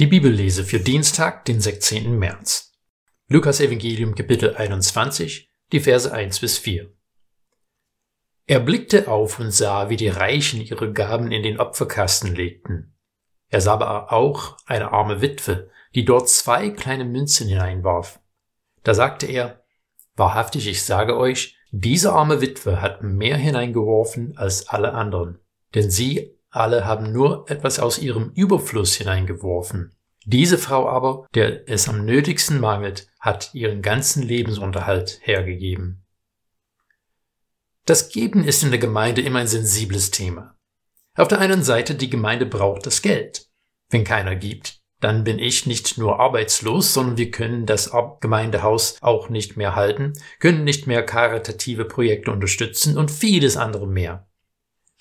[0.00, 2.18] Die Bibellese für Dienstag, den 16.
[2.18, 2.72] März.
[3.28, 6.92] Lukas Evangelium Kapitel 21, die Verse 1 bis 4.
[8.46, 12.96] Er blickte auf und sah, wie die Reichen ihre Gaben in den Opferkasten legten.
[13.50, 18.18] Er sah aber auch eine arme Witwe, die dort zwei kleine Münzen hineinwarf.
[18.82, 19.62] Da sagte er,
[20.16, 25.38] Wahrhaftig, ich sage euch, diese arme Witwe hat mehr hineingeworfen als alle anderen,
[25.76, 29.92] denn sie alle haben nur etwas aus ihrem Überfluss hineingeworfen.
[30.24, 36.04] Diese Frau aber, der es am nötigsten mangelt, hat ihren ganzen Lebensunterhalt hergegeben.
[37.84, 40.56] Das Geben ist in der Gemeinde immer ein sensibles Thema.
[41.16, 43.46] Auf der einen Seite, die Gemeinde braucht das Geld.
[43.90, 49.28] Wenn keiner gibt, dann bin ich nicht nur arbeitslos, sondern wir können das Gemeindehaus auch
[49.28, 54.26] nicht mehr halten, können nicht mehr karitative Projekte unterstützen und vieles andere mehr.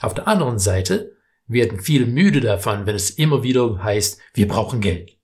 [0.02, 1.16] Auf der anderen Seite
[1.48, 5.18] werden viele müde davon, wenn es immer wieder heißt, wir brauchen Geld.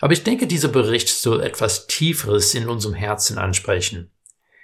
[0.00, 4.10] Aber ich denke, dieser Bericht soll etwas Tieferes in unserem Herzen ansprechen.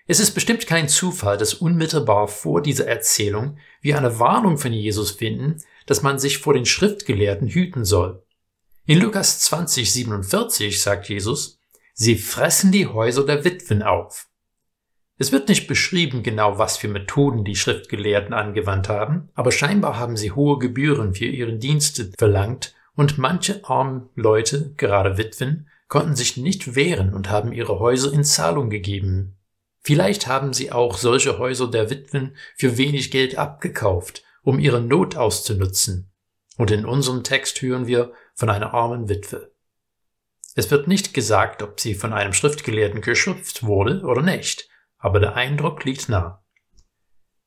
[0.07, 5.13] Es ist bestimmt kein Zufall, dass unmittelbar vor dieser Erzählung wir eine Warnung von Jesus
[5.13, 8.23] finden, dass man sich vor den Schriftgelehrten hüten soll.
[8.85, 11.61] In Lukas 20, 47 sagt Jesus,
[11.95, 14.29] Sie fressen die Häuser der Witwen auf.
[15.19, 20.17] Es wird nicht beschrieben genau, was für Methoden die Schriftgelehrten angewandt haben, aber scheinbar haben
[20.17, 26.37] sie hohe Gebühren für ihren Dienste verlangt und manche armen Leute, gerade Witwen, konnten sich
[26.37, 29.37] nicht wehren und haben ihre Häuser in Zahlung gegeben.
[29.83, 35.17] Vielleicht haben sie auch solche Häuser der Witwen für wenig Geld abgekauft, um ihre Not
[35.17, 36.11] auszunutzen.
[36.57, 39.53] Und in unserem Text hören wir von einer armen Witwe.
[40.55, 44.69] Es wird nicht gesagt, ob sie von einem Schriftgelehrten geschöpft wurde oder nicht,
[45.03, 46.43] aber der Eindruck liegt nah.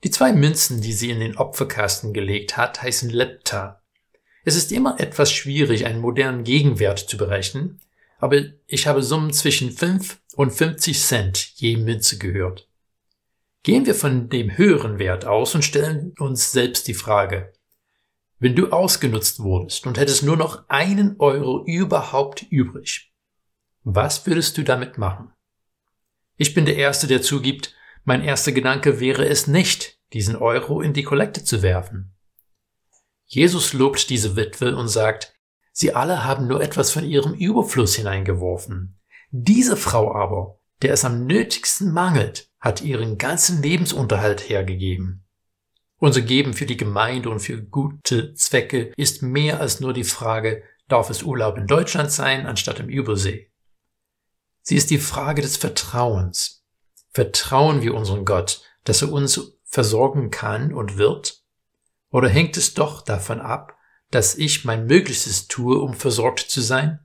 [0.04, 3.82] Die zwei Münzen, die sie in den Opferkasten gelegt hat, heißen Lepta.
[4.44, 7.80] Es ist immer etwas schwierig, einen modernen Gegenwert zu berechnen,
[8.20, 12.70] aber ich habe Summen zwischen 5 und 50 Cent je Münze gehört.
[13.64, 17.54] Gehen wir von dem höheren Wert aus und stellen uns selbst die Frage,
[18.38, 23.14] wenn du ausgenutzt wurdest und hättest nur noch einen Euro überhaupt übrig,
[23.84, 25.32] was würdest du damit machen?
[26.38, 27.74] Ich bin der Erste, der zugibt,
[28.04, 32.16] mein erster Gedanke wäre es nicht, diesen Euro in die Kollekte zu werfen.
[33.26, 35.34] Jesus lobt diese Witwe und sagt,
[35.72, 39.00] sie alle haben nur etwas von ihrem Überfluss hineingeworfen.
[39.32, 45.26] Diese Frau aber, der es am nötigsten mangelt, hat ihren ganzen Lebensunterhalt hergegeben.
[45.98, 50.64] Unser Geben für die Gemeinde und für gute Zwecke ist mehr als nur die Frage,
[50.88, 53.50] darf es Urlaub in Deutschland sein anstatt im Übersee?
[54.68, 56.66] Sie ist die Frage des Vertrauens.
[57.12, 61.44] Vertrauen wir unseren Gott, dass er uns versorgen kann und wird?
[62.10, 63.78] Oder hängt es doch davon ab,
[64.10, 67.00] dass ich mein Möglichstes tue, um versorgt zu sein?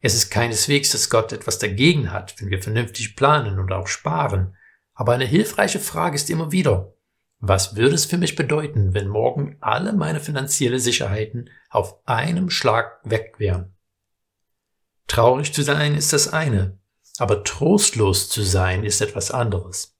[0.00, 4.54] Es ist keineswegs, dass Gott etwas dagegen hat, wenn wir vernünftig planen und auch sparen.
[4.92, 6.92] Aber eine hilfreiche Frage ist immer wieder,
[7.38, 13.00] was würde es für mich bedeuten, wenn morgen alle meine finanzielle Sicherheiten auf einem Schlag
[13.04, 13.74] weg wären?
[15.10, 16.78] Traurig zu sein ist das eine,
[17.18, 19.98] aber trostlos zu sein ist etwas anderes.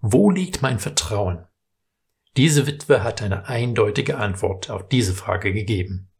[0.00, 1.44] Wo liegt mein Vertrauen?
[2.36, 6.12] Diese Witwe hat eine eindeutige Antwort auf diese Frage gegeben.